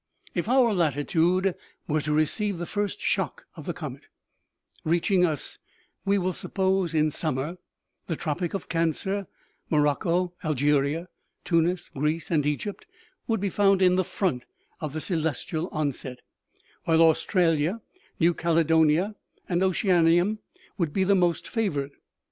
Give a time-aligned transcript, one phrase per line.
[0.33, 1.53] "If our latitude
[1.87, 4.07] were to receive the first shock of the comet,
[4.83, 5.59] reaching us,
[6.05, 7.59] we will suppose, in summer,
[8.07, 9.27] the tropic of Cancer,
[9.69, 11.07] Morocco, Algeria,
[11.45, 12.87] Tunis, Greece and Egypt
[13.27, 14.47] would be found in the front
[14.79, 16.21] of the celestial onset,
[16.85, 17.79] while Australia,
[18.19, 19.13] New Caledonia
[19.47, 20.39] and Oceanica
[20.79, 21.91] would be the most favored.